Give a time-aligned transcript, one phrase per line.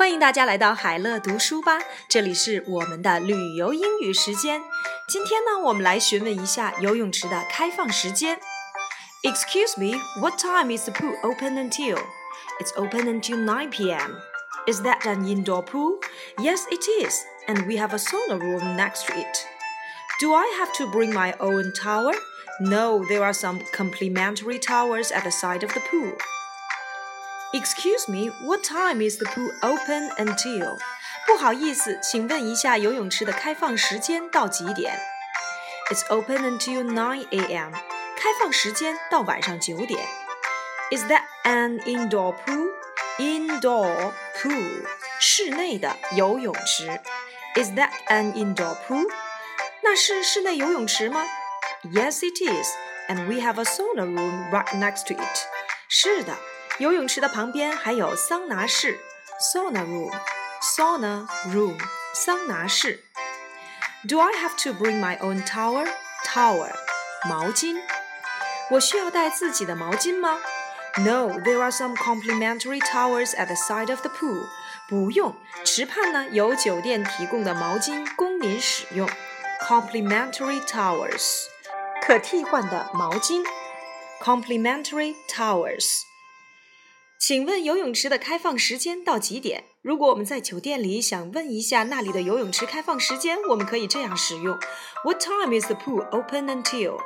[0.00, 4.60] 欢迎大家来到海乐读书吧，这里是我们的旅游英语时间。
[5.08, 8.38] 今天呢，我们来询问一下游泳池的开放时间。
[9.22, 11.98] Excuse me, what time is the pool open until?
[12.60, 14.16] It's open until 9 p.m.
[14.66, 15.98] Is that an indoor pool?
[16.38, 17.14] Yes, it is,
[17.46, 19.46] and we have a sauna room next to it.
[20.20, 22.14] Do I have to bring my own towel?
[22.60, 26.12] No, there are some complimentary towels at the side of the pool.
[27.52, 30.78] Excuse me, what time is the pool open until?
[31.26, 35.00] 不好意思，请问一下游泳池的开放时间到几点？
[35.90, 37.72] It's open until 9 a.m.
[38.16, 40.06] 开放时间到晚上九点。
[40.90, 42.66] Is that an indoor pool?
[43.18, 44.84] Indoor pool
[45.20, 47.00] 室内的游泳池。
[47.54, 49.06] Is that an indoor pool?
[49.82, 51.24] 那是室内游泳池吗？
[51.84, 52.68] Yes, it is,
[53.08, 55.38] and we have a sauna room right next to it.
[55.88, 56.36] 是的。
[56.80, 58.98] 游泳池的旁边还有桑拿室，
[59.40, 61.78] sauna room，sauna room，
[62.14, 63.04] 桑拿室。
[64.06, 66.70] Do I have to bring my own towel？towel，
[67.28, 67.76] 毛巾。
[68.70, 70.38] 我需要带自己的毛巾吗？
[70.98, 74.46] No, there are some complimentary towels at the side of the pool.
[74.88, 79.08] 不用，池畔呢有酒店提供的毛巾供您使用。
[79.60, 81.46] Complimentary towels，
[82.02, 83.44] 可替换的毛巾。
[84.22, 86.02] Complimentary towels。
[87.31, 89.63] 请问游泳池的开放时间到几点？
[89.81, 94.59] 如果我们在酒店里想问一下那里的游泳池开放时间，我们可以这样使用
[95.05, 96.97] ：What time is the pool open until？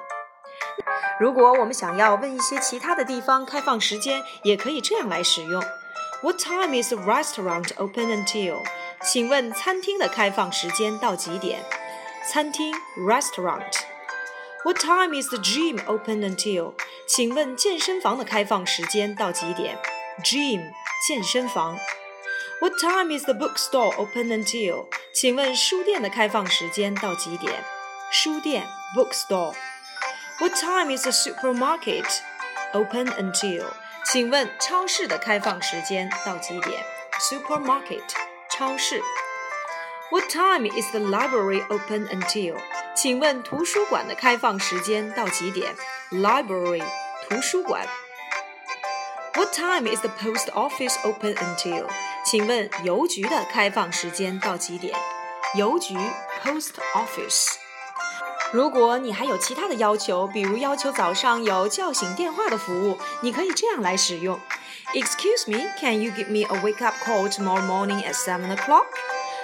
[1.20, 5.62] 如果我们想要问一些其他的地方开放时间，也可以这样来使用
[6.24, 8.64] ：What time is the restaurant open until？
[9.04, 11.64] 请问餐厅的开放时间到几点？
[12.28, 13.76] 餐厅 restaurant。
[14.64, 16.74] What time is the gym open until？
[17.08, 19.78] 请问健身房的开放时间到几点
[20.23, 20.73] ？Gym
[21.07, 21.79] 健身房。
[22.61, 24.87] What time is the bookstore open until？
[25.15, 27.65] 请问书店的开放时间到几点？
[28.11, 32.07] 书店 bookstore。What time is the supermarket
[32.73, 33.67] open until？
[34.05, 36.85] 请问超市的开放时间到几点？
[37.19, 38.03] Supermarket
[38.51, 39.03] 超市。
[40.11, 42.59] What time is the library open until？
[42.95, 45.75] 请问图书馆的开放时间到几点？
[46.11, 46.83] Library
[47.29, 47.87] 图书馆。
[49.35, 51.87] What time is the post office open until？
[52.25, 54.95] 请问邮局的开放时间到几点？
[55.55, 55.95] 邮局
[56.43, 57.47] post office。
[58.53, 64.39] 如果你还有其他的要求，比如要求早上有叫醒电话的服务，你可以这样来使用：
[64.95, 68.87] Excuse me, can you give me a wake up call tomorrow morning at seven o'clock?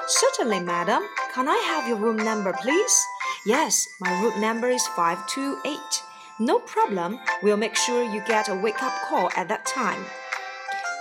[0.08, 1.02] Certainly, madam.
[1.32, 3.04] Can I have your room number, please?
[3.44, 6.02] Yes, my room number is five two eight.
[6.40, 7.18] No problem.
[7.42, 10.04] We'll make sure you get a wake up call at that time.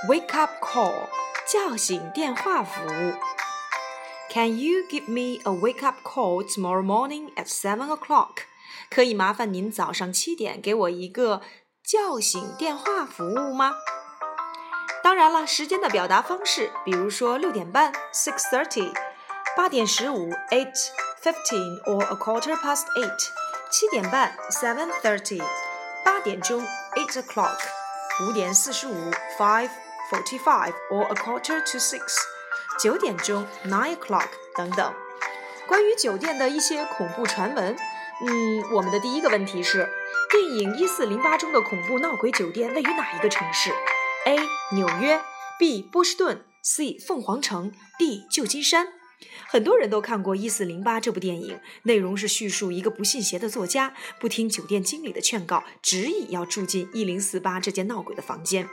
[0.08, 1.10] Wake up call
[1.46, 3.14] 叫醒电话服务。
[4.30, 8.44] Can you give me a wake up call tomorrow morning at seven o'clock?
[8.90, 11.42] 可以麻烦您早上七点给我一个
[11.84, 13.76] 叫醒电话服务吗？
[15.04, 18.92] 当然了，时间的表达方式，比如说六点半 （six thirty）、
[19.56, 20.74] 八点十五 （eight
[21.24, 23.30] fifteen） or a quarter past eight。
[23.71, 25.41] 七点半，seven thirty，
[26.05, 26.61] 八点钟
[26.97, 27.57] ，eight o'clock，
[28.25, 29.71] 五点四十五，five
[30.11, 32.01] forty-five or a quarter to six，
[32.81, 34.27] 九点钟，nine o'clock
[34.57, 34.93] 等等。
[35.69, 37.77] 关于酒店的一些恐怖传闻，
[38.27, 39.89] 嗯，我们的第一个问题是：
[40.29, 43.71] 电影《一四零八》中的恐怖闹鬼酒店位于哪一个城市
[44.27, 44.37] ？A.
[44.73, 45.21] 纽约
[45.61, 45.81] ，B.
[45.81, 46.99] 波士顿，C.
[46.99, 48.27] 凤凰城，D.
[48.29, 48.89] 旧金山。
[49.47, 58.69] 很多人都看过《一四零八》这部电影，内容是叙述一个不信邪的作家不听酒店经理的劝告，执意要住进一零四八这间闹鬼的房间。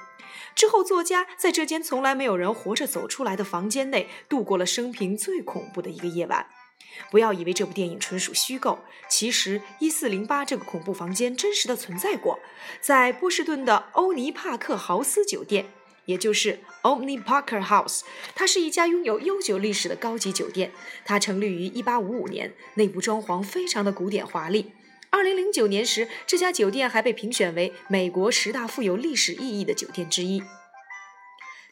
[0.56, 6.48] 之后，作家在这间从来没有人活着走出来的房间内度过了生平最恐怖的一个夜晚。
[7.12, 12.40] 不要以为这部电影纯属虚构，其实一四零八这个恐怖房间真实的存在过，
[12.82, 15.68] 在波士顿的欧尼帕克豪斯酒店。
[16.08, 18.02] 也就是 Omni Parker House，
[18.34, 20.72] 它是一家拥有悠久历史的高级酒店。
[21.06, 24.72] 它成立于1855年，内部装潢非常的古典华丽。
[25.12, 30.42] 2009年时，这家酒店还被评选为美国十大富有历史意义的酒店之一。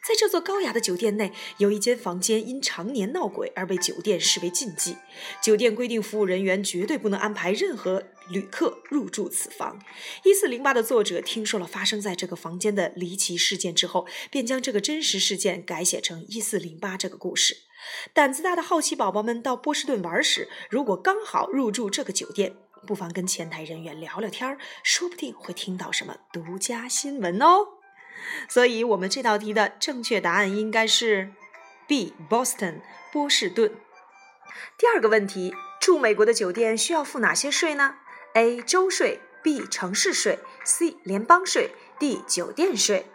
[0.06, 4.96] 在这座高雅的酒店内，有一间房间因常年闹鬼而被酒店视为禁忌。
[5.42, 9.78] 酒店规定，服务人员绝对不能安排任何旅客入住此房。
[10.24, 17.56] 一四零八的作者听说了发生在这个房间的离奇事件之后，便将这个真实事件改写成一四零八这个故事。
[18.12, 22.56] 胆子大的好奇宝宝们到波士顿玩时，如果刚好入住这个酒店，
[22.86, 27.68] 不妨跟前台人员聊聊天儿，说不定会听到什么独家新闻哦。
[28.48, 31.32] 所以，我们这道题的正确答案应该是
[31.86, 32.12] B.
[32.28, 32.80] Boston
[33.12, 33.72] 波士顿。
[34.78, 37.96] 第二个问题，住美国的酒店需要付哪些税呢
[38.36, 38.60] ？A.
[38.60, 39.66] 州税 B.
[39.66, 40.96] 城市税 C.
[41.04, 42.20] 联邦税 D.
[42.28, 43.06] 酒店税。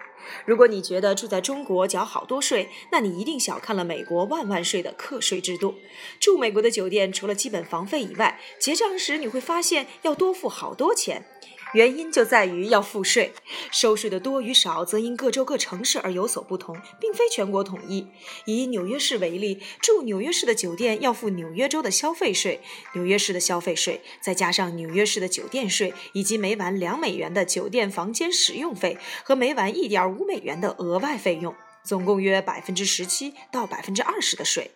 [0.46, 5.76] 如果你觉得住在中国缴好多税，那你一定小看了美国万万税的课税制度。
[6.20, 11.24] 住美国的酒店，除了基本房费以外，结账时你会发现要多付好多钱。
[11.74, 13.34] 原因就在于要付税，
[13.72, 18.08] 收税的多与少则因各州各城市而有所不同，并非全国统一。
[18.46, 22.60] 以纽约市为例，住纽约市的酒店要付纽约州的消费税，
[22.94, 34.72] 纽约市的消费税再加上纽约市的酒店税，以及每晚两美元的酒店房间使用费和每晚一点五美元的额外费用，总共约百分之十七到百分之二十的税。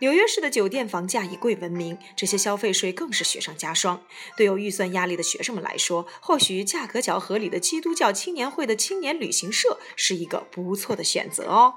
[0.00, 4.02] 纽约市的酒店房价以贵闻名，这些消费税更是雪上加霜。
[4.36, 11.74] 对有预算压力的学生们来说，或许价格较合理的基督教青年会的青年旅行社是一个不错的选择哦。